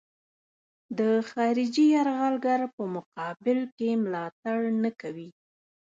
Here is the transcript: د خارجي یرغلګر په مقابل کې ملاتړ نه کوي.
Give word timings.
د 0.99 1.01
خارجي 1.29 1.85
یرغلګر 1.95 2.61
په 2.75 2.83
مقابل 2.95 3.59
کې 3.77 3.89
ملاتړ 4.03 4.57
نه 4.83 4.91
کوي. 5.01 5.29